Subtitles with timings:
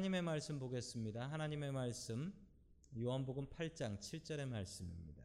[0.00, 1.30] 하나님의 말씀 보겠습니다.
[1.30, 2.32] 하나님의 말씀
[2.98, 5.22] 요한복음 8장 7절의 말씀입니다.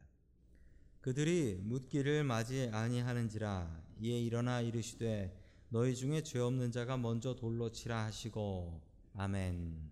[1.00, 5.34] 그들이 묻기를 맞이 아니하는지라 이에 일어나 이르시되
[5.70, 8.82] 너희 중에 죄 없는 자가 먼저 돌로 치라 하시고
[9.14, 9.90] 아멘.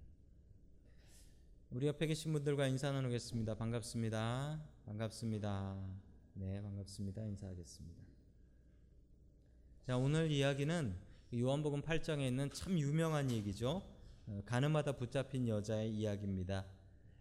[1.70, 3.54] 우리 옆에 계신 분들과 인사 나누겠습니다.
[3.54, 4.62] 반갑습니다.
[4.84, 5.78] 반갑습니다.
[6.34, 7.24] 네, 반갑습니다.
[7.24, 8.02] 인사하겠습니다.
[9.86, 10.94] 자, 오늘 이야기는
[11.32, 13.93] 요한복음 8장에 있는 참 유명한 얘기죠.
[14.26, 16.66] 어, 가늠하다 붙잡힌 여자의 이야기입니다.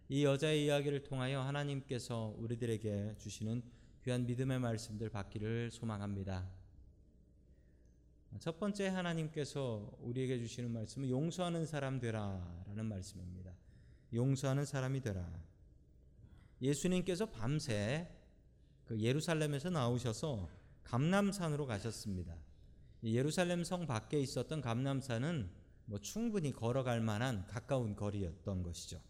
[0.08, 3.62] 이 여자의 이야기를 통하여 하나님께서 우리들에게 주시는
[4.04, 6.48] 귀한 믿음의 말씀들 받기를 소망합니다.
[8.40, 13.52] 첫 번째 하나님께서 우리에게 주시는 말씀은 용서하는 사람 되라라는 말씀입니다.
[14.12, 15.26] 용서하는 사람이 되라.
[16.60, 18.08] 예수님께서 밤새
[18.84, 20.48] 그 예루살렘에서 나오셔서
[20.82, 22.36] 감남산으로 가셨습니다.
[23.04, 29.00] 예루살렘 성 밖에 있었던 감남산은 뭐 충분히 걸어갈 만한 가까운 거리였던 것이죠.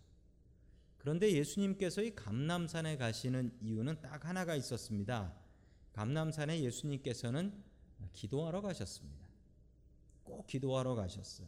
[0.98, 5.34] 그런데 예수님께서 이 감남산에 가시는 이유는 딱 하나가 있었습니다.
[5.92, 7.62] 감남산에 예수님께서는
[8.12, 9.28] 기도하러 가셨습니다.
[10.22, 11.47] 꼭 기도하러 가셨어요.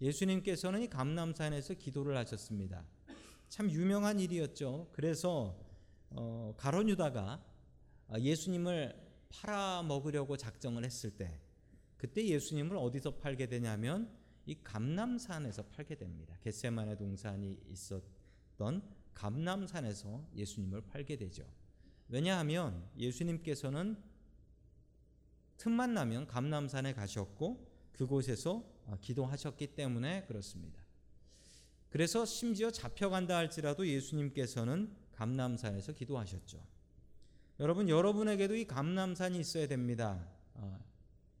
[0.00, 2.84] 예수님께서는 이 감남산에서 기도를 하셨습니다.
[3.48, 4.88] 참 유명한 일이었죠.
[4.92, 5.58] 그래서
[6.10, 7.44] 어, 가론 유다가
[8.18, 8.94] 예수님을
[9.30, 11.40] 팔아 먹으려고 작정을 했을 때
[11.96, 14.17] 그때 예수님을 어디서 팔게 되냐면
[14.48, 16.34] 이 감남산에서 팔게 됩니다.
[16.40, 18.82] 겟세마네 동산이 있었던
[19.12, 21.44] 감남산에서 예수님을 팔게 되죠.
[22.08, 24.02] 왜냐하면 예수님께서는
[25.58, 28.64] 틈만 나면 감남산에 가셨고 그곳에서
[29.02, 30.82] 기도하셨기 때문에 그렇습니다.
[31.90, 36.66] 그래서 심지어 잡혀간다 할지라도 예수님께서는 감남산에서 기도하셨죠.
[37.60, 40.26] 여러분 여러분에게도 이 감남산이 있어야 됩니다.
[40.54, 40.82] 어,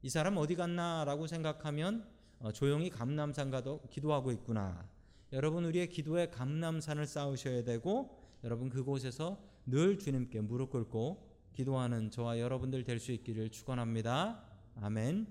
[0.02, 2.17] 이 사람 어디 갔나라고 생각하면 어,
[2.54, 4.88] 조용히 감남산 가도 기도하고 있구나.
[5.32, 12.84] 여러분 우리의 기도에 감남산을 쌓으셔야 되고 여러분 그곳에서 늘 주님께 무릎 꿇고 기도하는 저와 여러분들
[12.84, 14.42] 될 수 있기를 축원합니다.
[14.76, 15.26] 아멘.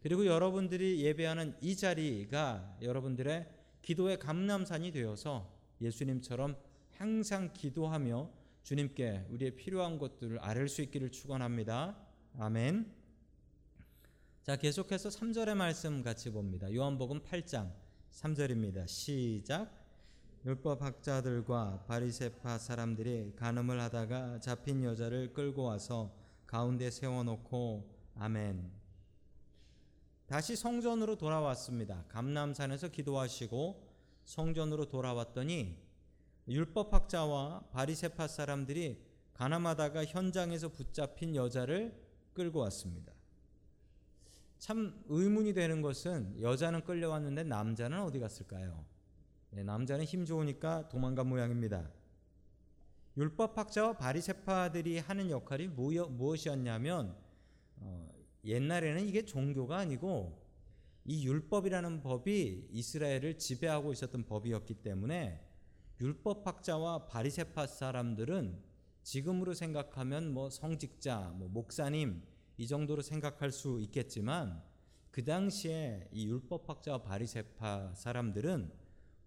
[0.00, 3.48] 그리고 여러분들이 예배하는 이 자리가 여러분들의
[3.80, 5.50] 기도의 감남산이 되어서
[5.80, 6.56] 예수님처럼
[6.96, 8.30] 항상 기도하며
[8.62, 11.96] 주님께 우리의 필요한 것들을 아뢰 수 있기를 축원합니다.
[12.38, 13.01] 아멘.
[14.42, 16.74] 자, 계속해서 3절의 말씀 같이 봅니다.
[16.74, 17.70] 요한복음 8장
[18.10, 18.88] 3절입니다.
[18.88, 19.70] 시작.
[20.44, 26.12] 율법 학자들과 바리새파 사람들이 간음을 하다가 잡힌 여자를 끌고 와서
[26.48, 28.68] 가운데 세워 놓고 아멘.
[30.26, 32.04] 다시 성전으로 돌아왔습니다.
[32.08, 33.92] 감남산에서 기도하시고
[34.24, 35.78] 성전으로 돌아왔더니
[36.48, 41.96] 율법 학자와 바리새파 사람들이 가늠하다가 현장에서 붙잡힌 여자를
[42.34, 43.21] 끌고 왔습니다.
[44.62, 48.84] 참 의문이 되는 것은 여자는 끌려왔는데 남자는 어디 갔을까요?
[49.50, 51.90] 네, 남자는 힘 좋으니까 도망간 모양입니다.
[53.16, 57.16] 율법학자와 바리새파들이 하는 역할이 무엇이었냐면
[57.78, 58.08] 어,
[58.44, 60.40] 옛날에는 이게 종교가 아니고
[61.06, 65.44] 이 율법이라는 법이 이스라엘을 지배하고 있었던 법이었기 때문에
[66.00, 68.62] 율법학자와 바리새파 사람들은
[69.02, 72.22] 지금으로 생각하면 뭐 성직자, 뭐 목사님
[72.56, 74.62] 이 정도로 생각할 수 있겠지만
[75.10, 78.72] 그 당시에 이 율법학자와 바리새파 사람들은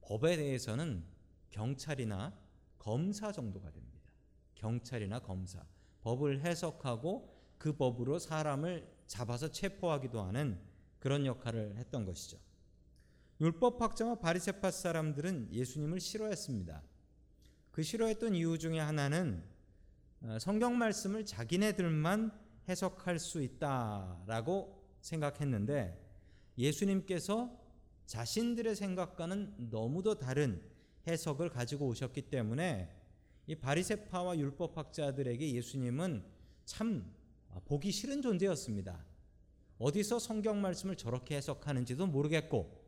[0.02, 1.04] 법에 대해서는
[1.50, 2.38] 경찰이나
[2.78, 4.12] 검사 정도가 됩니다.
[4.56, 5.66] 경찰이나 검사.
[6.02, 10.60] 법을 해석하고 그 법으로 사람을 잡아서 체포하기도 하는
[11.00, 12.38] 그런 역할을 했던 것이죠.
[13.42, 16.82] 율법학자와 바리새파 사람들은 예수님을 싫어했습니다.
[17.72, 19.44] 그 싫어했던 이유 중에 하나는
[20.22, 26.02] 어, 성경 말씀을 자기네들만 해석할 수 있다라고 생각했는데
[26.58, 27.52] 예수님께서
[28.06, 30.62] 자신들의 생각과는 너무도 다른
[31.08, 32.90] 해석을 가지고 오셨기 때문에
[33.48, 36.24] 이 바리새파와 율법학자들에게 예수님은
[36.66, 37.14] 참
[37.66, 39.06] 보기 싫은 존재였습니다.
[39.78, 42.84] 어디서 성경 말씀을 저렇게 해석하는지도 모르겠고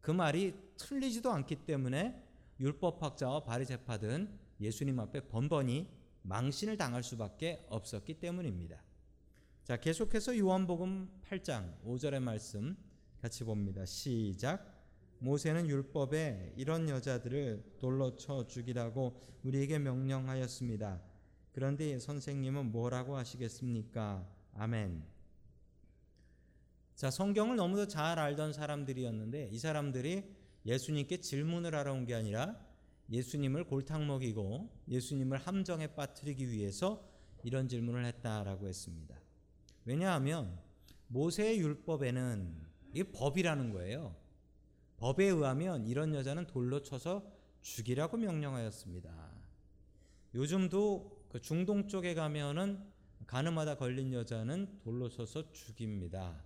[0.00, 2.20] 그 말이 틀리지도 않기 때문에
[2.58, 5.88] 율법학자와 바리새파든 예수님 앞에 번번이
[6.22, 8.82] 망신을 당할 수밖에 없었기 때문입니다.
[9.70, 12.76] 자, 계속해서 요한복음 8장 5절의 말씀
[13.22, 13.86] 같이 봅니다.
[13.86, 14.84] 시작.
[15.20, 21.00] 모세는 율법에 이런 여자들을 돌로 쳐 죽이라고 우리에게 명령하였습니다.
[21.52, 24.26] 그런데 선생님은 뭐라고 하시겠습니까?
[24.54, 25.04] 아멘.
[26.96, 30.34] 자, 성경을 너무도 잘 알던 사람들이었는데 이 사람들이
[30.66, 32.58] 예수님께 질문을 하러 온 게 아니라
[33.08, 37.08] 예수님을 골탕 먹이고 예수님을 함정에 빠뜨리기 위해서
[37.44, 39.19] 이런 질문을 했다라고 했습니다.
[39.84, 40.58] 왜냐하면
[41.08, 44.14] 모세의 율법에는 이 법이라는 거예요.
[44.96, 47.24] 법에 의하면 이런 여자는 돌로 쳐서
[47.62, 49.30] 죽이라고 명령하였습니다.
[50.34, 52.84] 요즘도 그 중동 쪽에 가면은
[53.26, 56.44] 가늠하다 걸린 여자는 돌로 쳐서 죽입니다.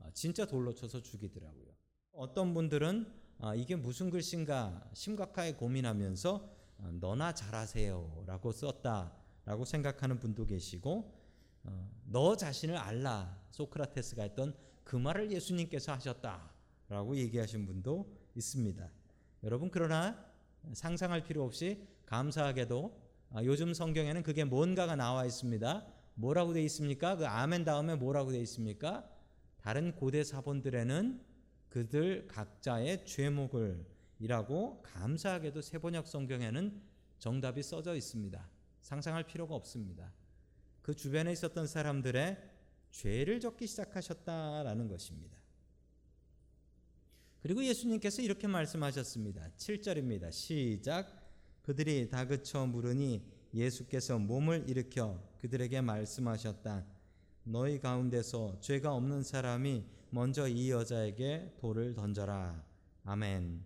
[0.00, 1.66] 아, 진짜 돌로 쳐서 죽이더라고요.
[2.12, 10.94] 어떤 분들은 아, 이게 무슨 글씨인가 심각하게 고민하면서 아, 너나 잘하세요라고 썼다라고 생각하는 분도 계시고
[10.98, 11.17] 어,
[12.04, 14.54] 너 자신을 알라 소크라테스가 했던
[14.84, 18.90] 그 말을 예수님께서 하셨다라고 얘기하신 분도 있습니다.
[19.42, 20.24] 여러분 그러나
[20.72, 25.86] 상상할 필요 없이 감사하게도 아, 요즘 성경에는 그게 뭔가가 나와 있습니다.
[26.14, 27.16] 뭐라고 돼 있습니까?
[27.16, 29.08] 그 아멘 다음에 뭐라고 돼 있습니까?
[29.60, 31.20] 다른 고대 사본들에는
[31.68, 33.84] 그들 각자의 죄목을
[34.18, 36.80] 이라고 감사하게도 세번역 성경에는
[37.18, 38.48] 정답이 써져 있습니다.
[38.80, 40.10] 상상할 필요가 없습니다.
[40.88, 42.38] 그 주변에 있었던 사람들의
[42.92, 45.36] 죄를 적기 시작하셨다라는 것입니다.
[47.42, 49.50] 그리고 예수님께서 이렇게 말씀하셨습니다.
[49.58, 50.32] 7절입니다.
[50.32, 51.30] 시작.
[51.60, 56.86] 그들이 다그쳐 물으니 예수께서 몸을 일으켜 그들에게 말씀하셨다.
[57.44, 62.64] 너희 가운데서 죄가 없는 사람이 먼저 이 여자에게 돌을 던져라.
[63.04, 63.62] 아멘.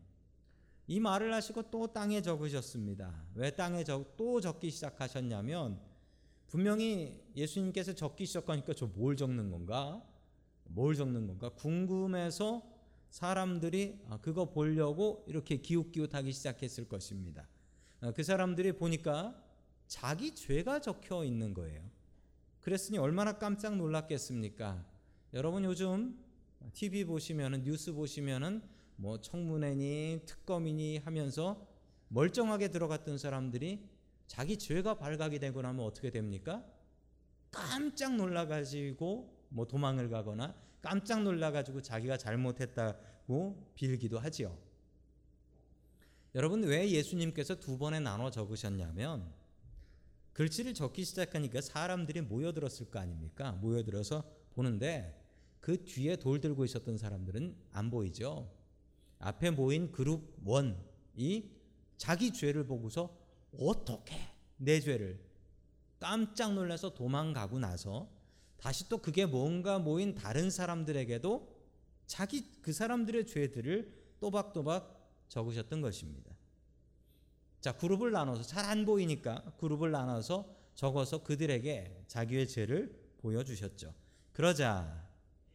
[0.89, 3.15] 이 말을 하시고 또 땅에 적으셨습니다.
[3.37, 5.92] 왜 땅에 적, 또 적기 시작하셨냐면
[6.53, 10.07] 분명히 예수님께서 적기 시작하니까 저 뭘 적는 건가?
[10.65, 11.49] 뭘 적는 건가?
[11.49, 12.63] 궁금해서
[13.09, 17.49] 사람들이 아, 그거 보려고 이렇게 기웃기웃하기 시작했을 것입니다.
[18.03, 19.43] 아, 그 사람들이 보니까
[19.87, 21.91] 자기 죄가 적혀 있는 거예요.
[22.61, 24.85] 그랬으니 얼마나 깜짝 놀랐겠습니까?
[25.33, 26.19] 여러분 요즘
[26.75, 28.61] TV 보시면은 뉴스 보시면은
[28.97, 31.67] 뭐 청문회니 특검이니 하면서
[32.09, 33.89] 멀쩡하게 들어갔던 사람들이
[34.33, 36.65] 자기 죄가 발각이 되고 나면 어떻게 됩니까?
[37.51, 44.57] 깜짝 놀라가지고 뭐 도망을 가거나 깜짝 놀라가지고 자기가 잘못했다고 빌기도 하지요.
[46.35, 49.31] 여러분 왜 예수님께서 두 번에 나눠 적으셨냐면
[50.33, 53.53] 글씨를 적기 시작하니까 사람들이 모여들었을 거 아닙니까?
[53.53, 54.25] 모여들어서
[54.55, 55.23] 보는데
[55.61, 58.51] 그 뒤에 돌 들고 있었던 사람들은 안 보이죠.
[59.19, 61.51] 앞에 모인 그룹 원이
[61.99, 63.22] 자기 죄를 보고서
[63.59, 64.17] 어떻게
[64.57, 65.21] 내 죄를
[65.99, 68.11] 깜짝 놀라서 도망가고 나서
[68.57, 71.53] 다시 또 그게 뭔가 모인 다른 사람들에게도
[72.07, 76.33] 자기 그 사람들의 죄들을 또박또박 적으셨던 것입니다.
[77.61, 83.95] 자, 그룹을 나눠서 잘 안 보이니까 그룹을 나눠서 적어서 그들에게 자기의 죄를 보여주셨죠.
[84.33, 85.09] 그러자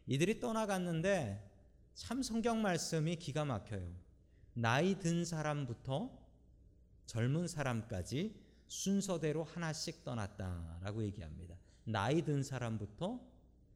[0.05, 1.43] 이들이 떠나갔는데
[1.95, 3.89] 참 성경 말씀이 기가 막혀요.
[4.53, 6.26] 나이 든 사람부터
[7.07, 8.35] 젊은 사람까지
[8.67, 11.55] 순서대로 하나씩 떠났다라고 얘기합니다.
[11.85, 13.19] 나이 든 사람부터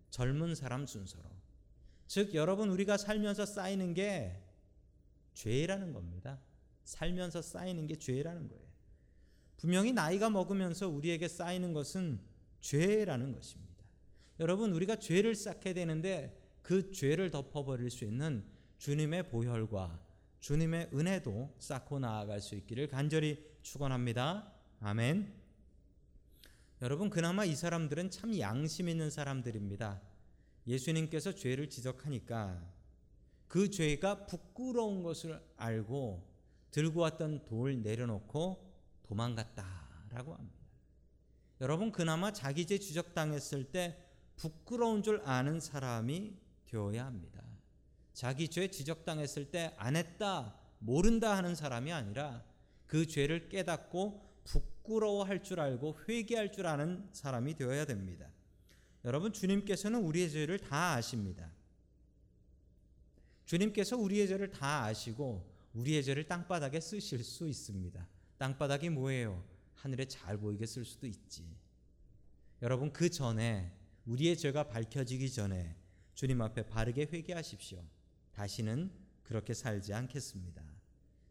[0.10, 1.24] 젊은 사람 순서로.
[2.08, 4.38] 즉 여러분 우리가 살면서 쌓이는 게
[5.34, 6.40] 죄라는 겁니다.
[6.84, 8.66] 살면서 쌓이는 게 죄라는 거예요.
[9.56, 12.20] 분명히 나이가 먹으면서 우리에게 쌓이는 것은
[12.60, 13.72] 죄라는 것입니다.
[14.40, 18.44] 여러분 우리가 죄를 쌓게 되는데 그 죄를 덮어버릴 수 있는
[18.78, 20.11] 주님의 보혈과
[20.42, 24.52] 주님의 은혜도 쌓고 나아갈 수 있기를 간절히 축원합니다.
[24.80, 25.32] 아멘.
[26.82, 30.02] 여러분 그나마 이 사람들은 참 양심 있는 사람들입니다.
[30.66, 32.60] 예수님께서 죄를 지적하니까
[33.48, 36.28] 그 죄가 부끄러운 것을 알고
[36.72, 38.68] 들고 왔던 돌 내려놓고
[39.04, 40.60] 도망갔다라고 합니다.
[41.60, 44.04] 여러분 그나마 자기 죄 지적당했을 때
[44.38, 47.44] 부끄러운 줄 아는 사람이 되어야 합니다.
[48.14, 52.44] 자기 죄 지적당했을 때 안 했다, 모른다 하는 사람이 아니라
[52.88, 58.28] 그 죄를 깨닫고 부끄러워할 줄 알고 회개할 줄 아는 사람이 되어야 됩니다.
[59.06, 61.52] 여러분 주님께서는 우리의 죄를 다 아십니다.
[63.46, 68.08] 주님께서 우리의 죄를 다 아시고 우리의 죄를 땅바닥에 쓰실 수 있습니다.
[68.38, 69.44] 땅바닥이 뭐예요?
[69.76, 71.46] 하늘에 잘 보이게 쓸 수도 있지.
[72.62, 73.72] 여러분 그 전에
[74.06, 75.76] 우리의 죄가 밝혀지기 전에
[76.14, 77.84] 주님 앞에 바르게 회개하십시오.
[78.42, 78.90] 다시는
[79.22, 80.64] 그렇게 살지 않겠습니다.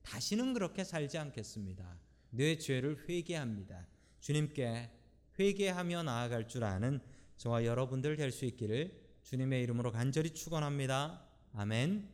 [0.02, 1.98] 다시는 그렇게 살지 않겠습니다.
[2.30, 3.88] 내 죄를 회개합니다.
[4.20, 4.92] 주님께
[5.36, 7.00] 회개하며 나아갈 줄 아는
[7.36, 11.26] 저와 여러분들 될 수 있기를 주님의 이름으로 간절히 축원합니다.
[11.54, 12.08] 아멘.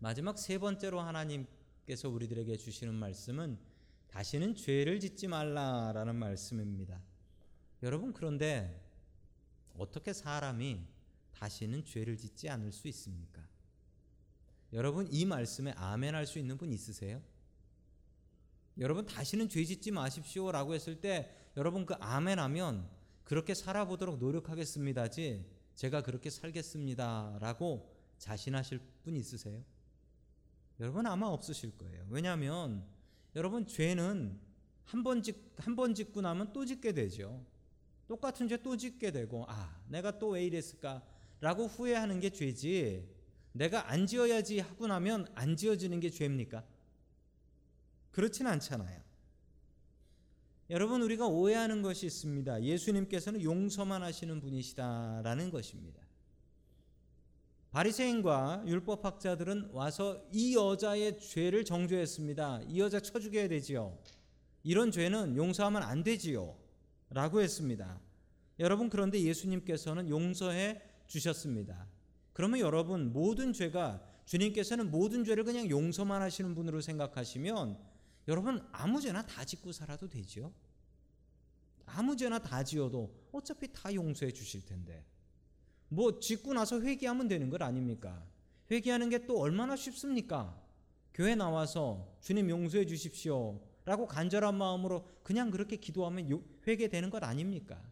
[0.00, 3.60] 마지막 세 번째로 하나님께서 우리들에게 주시는 말씀은
[4.08, 7.00] 다시는 죄를 짓지 말라라는 말씀입니다.
[7.84, 8.84] 여러분 그런데
[9.74, 10.84] 어떻게 사람이
[11.30, 13.51] 다시는 죄를 짓지 않을 수 있습니까?
[14.72, 17.20] 여러분 이 말씀에 아멘 할 수 있는 분 있으세요?
[18.78, 22.88] 여러분 다시는 죄 짓지 마십시오라고 했을 때 여러분 그 아멘 하면
[23.24, 29.62] 그렇게 살아보도록 노력하겠습니다지 제가 그렇게 살겠습니다라고 자신하실 분 있으세요?
[30.80, 32.06] 여러분 아마 없으실 거예요.
[32.08, 32.84] 왜냐하면
[33.36, 34.40] 여러분 죄는
[34.84, 37.44] 한 번 짓 한 번 짓고 나면 또 짓게 되죠.
[38.08, 43.06] 똑같은 죄 또 짓게 되고 아 내가 또 왜 이랬을까라고 후회하는 게 죄지.
[43.52, 46.64] 내가 안 지어야지 하고 나면 안 지어지는 게 죄입니까?
[48.10, 49.00] 그렇진 않잖아요.
[50.70, 52.62] 여러분 우리가 오해하는 것이 있습니다.
[52.62, 56.00] 예수님께서는 용서만 하시는 분이시다라는 것입니다.
[57.72, 62.62] 바리새인과 율법 학자들은 와서 이 여자의 죄를 정죄했습니다.
[62.68, 63.98] 이 여자 쳐 죽여야 되지요.
[64.62, 66.56] 이런 죄는 용서하면 안 되지요.
[67.10, 68.00] 라고 했습니다.
[68.58, 71.86] 여러분 그런데 예수님께서는 용서해 주셨습니다.
[72.32, 77.78] 그러면 여러분 모든 죄가 주님께서는 모든 죄를 그냥 용서만 하시는 분으로 생각하시면
[78.28, 80.52] 여러분 아무 죄나 다 짓고 살아도 되지요.
[81.86, 85.04] 아무 죄나 다 지어도 어차피 다 용서해 주실 텐데.
[85.88, 88.24] 뭐 짓고 나서 회개하면 되는 것 아닙니까?
[88.70, 90.58] 회개하는 게 또 얼마나 쉽습니까?
[91.12, 93.60] 교회 나와서 주님 용서해 주십시오.
[93.84, 97.82] 라고 간절한 마음으로 그냥 그렇게 기도하면 회개되는 것 아닙니까?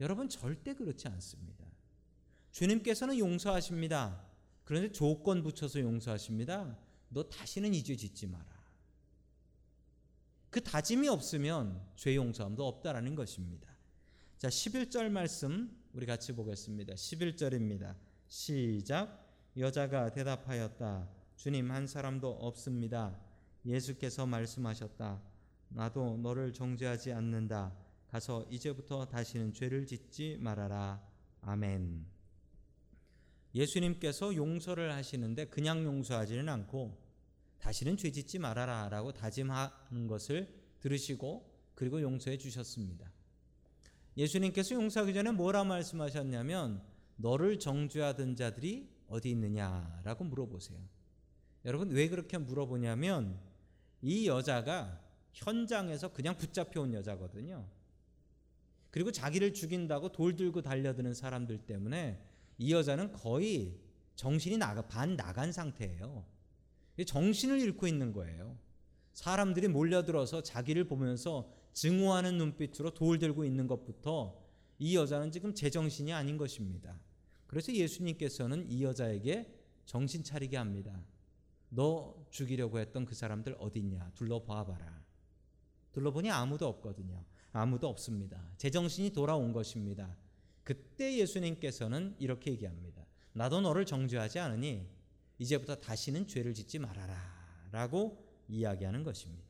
[0.00, 1.69] 여러분 절대 그렇지 않습니다.
[2.52, 4.24] 주님께서는 용서하십니다.
[4.64, 6.76] 그런데 조건 붙여서 용서하십니다.
[7.08, 8.46] 너 다시는 이 죄 짓지 마라.
[10.50, 13.68] 그 다짐이 없으면 죄 용서함도 없다라는 것입니다.
[14.36, 16.94] 자, 11절 말씀 우리 같이 보겠습니다.
[16.94, 17.94] 11절입니다.
[18.28, 19.26] 시작.
[19.56, 21.08] 여자가 대답하였다.
[21.36, 23.18] 주님 한 사람도 없습니다.
[23.64, 25.20] 예수께서 말씀하셨다.
[25.68, 27.72] 나도 너를 정죄하지 않는다.
[28.08, 31.00] 가서 이제부터 다시는 죄를 짓지 말아라.
[31.42, 32.19] 아멘.
[33.54, 36.96] 예수님께서 용서를 하시는데 그냥 용서하지는 않고
[37.58, 40.48] 다시는 죄 짓지 말아라 라고 다짐하는 것을
[40.80, 43.12] 들으시고 그리고 용서해 주셨습니다.
[44.16, 46.82] 예수님께서 용서하기 전에 뭐라 말씀하셨냐면
[47.16, 50.78] 너를 정죄하던 자들이 어디 있느냐라고 물어보세요.
[51.64, 53.38] 여러분 왜 그렇게 물어보냐면
[54.02, 55.00] 이 여자가
[55.32, 57.66] 현장에서 그냥 붙잡혀 온 여자거든요.
[58.90, 62.20] 그리고 자기를 죽인다고 돌 들고 달려드는 사람들 때문에
[62.60, 63.80] 이 여자는 거의
[64.16, 66.26] 정신이 나가 반 나간 상태예요.
[67.06, 68.58] 정신을 잃고 있는 거예요.
[69.14, 74.38] 사람들이 몰려들어서 자기를 보면서 증오하는 눈빛으로 돌 들고 있는 것부터
[74.78, 77.00] 이 여자는 지금 제정신이 아닌 것입니다.
[77.46, 79.50] 그래서 예수님께서는 이 여자에게
[79.86, 81.02] 정신 차리게 합니다.
[81.70, 84.12] 너 죽이려고 했던 그 사람들 어디 있냐?
[84.14, 85.02] 둘러봐 봐라.
[85.92, 87.24] 둘러보니 아무도 없거든요.
[87.52, 88.52] 아무도 없습니다.
[88.58, 90.14] 제정신이 돌아온 것입니다.
[90.64, 93.04] 그때 예수님께서는 이렇게 얘기합니다.
[93.32, 94.86] 나도 너를 정죄하지 않으니
[95.38, 97.16] 이제부터 다시는 죄를 짓지 말아라.
[97.72, 99.44] 라고 이야기하는 것입니다.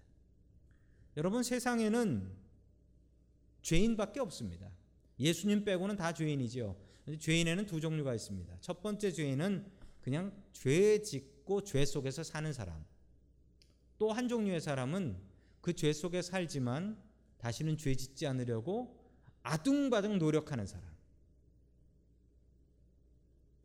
[1.16, 2.30] 여러분 세상에는
[3.62, 4.70] 죄인밖에 없습니다.
[5.18, 6.76] 예수님 빼고는 다 죄인이지요.
[7.18, 8.58] 죄인에는 두 종류가 있습니다.
[8.60, 12.84] 첫 번째 죄인은 그냥 죄 짓고 죄 속에서 사는 사람.
[13.98, 15.18] 또 한 종류의 사람은
[15.60, 17.02] 그 죄 속에 살지만
[17.38, 18.98] 다시는 죄 짓지 않으려고
[19.42, 20.88] 아둥바둥 노력하는 사람.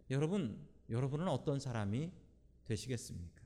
[0.10, 0.60] 여러분,
[0.90, 2.12] 여러분은 어떤 사람이
[2.66, 3.42] 되시겠습니까?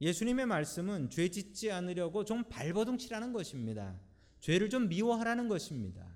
[0.00, 4.00] 예수님의 말씀은 죄 짓지 않으려고 좀 발버둥 치라는 것입니다.
[4.40, 6.06] 죄를 좀 미워하라는 것입니다.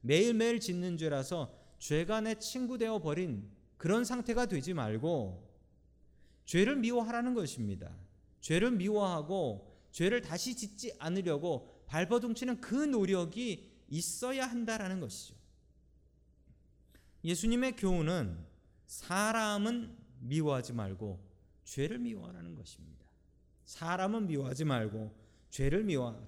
[0.00, 5.50] 매일매일 짓는 죄라서 죄가 내 친구 되어 버린 그런 상태가 되지 말고
[6.44, 7.92] 죄를 미워하라는 것입니다.
[8.40, 15.34] 죄를 미워하고 죄를 다시 짓지 않으려고 발버둥 치는 그 노력이 있어야 한다라는 것이죠.
[17.24, 18.51] 예수님의 교훈은
[18.92, 21.18] 사람은 미워하지 말고
[21.64, 23.06] 죄를 미워하라는 것입니다.
[23.64, 25.16] 사람은 미워하지 말고
[25.48, 26.20] 죄를 미워하라.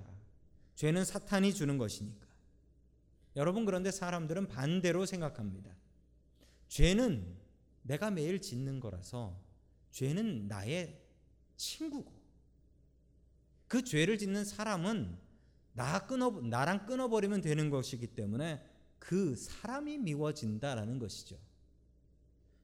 [0.75, 2.27] 죄는 사탄이 주는 것이니까.
[3.37, 5.77] 여러분 그런데 사람들은 반대로 생각합니다.
[6.69, 7.37] 죄는
[7.83, 9.39] 내가 매일 짓는 거라서
[9.91, 10.99] 죄는 나의
[11.59, 12.11] 친구고
[13.69, 15.19] 그 죄를 짓는 사람은
[15.75, 18.65] 나 끊어 나랑 끊어버리면 되는 것이기 때문에
[18.99, 21.37] 그 사람이 미워진다라는 것이죠.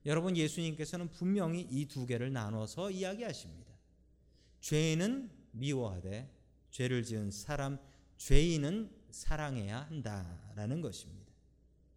[0.06, 3.74] 여러분 예수님께서는 분명히 이 두 개를 나눠서 이야기하십니다.
[4.60, 6.30] 죄는 미워하되
[6.70, 7.78] 죄를 지은 사람
[8.16, 11.32] 죄인은 사랑해야 한다라는 것입니다.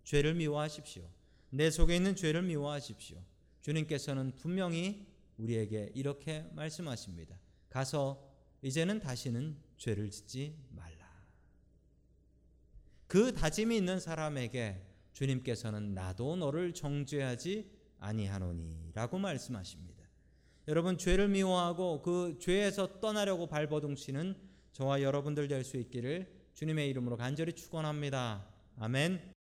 [0.03, 1.07] 죄를 미워하십시오.
[1.49, 3.23] 내 속에 있는 죄를 미워하십시오.
[3.61, 5.05] 주님께서는 분명히
[5.37, 7.37] 우리에게 이렇게 말씀하십니다.
[7.69, 8.29] 가서
[8.61, 10.93] 이제는 다시는 죄를 짓지 말라.
[13.07, 14.81] 그 다짐이 있는 사람에게
[15.13, 17.69] 주님께서는 나도 너를 정죄하지
[18.03, 20.03] 아니하노니라고 말씀하십니다.
[20.67, 24.35] 여러분 죄를 미워하고 그 죄에서 떠나려고 발버둥치는
[24.73, 28.45] 저와 여러분들 될 수 있기를 주님의 이름으로 간절히 축원합니다.
[28.79, 29.33] 아멘.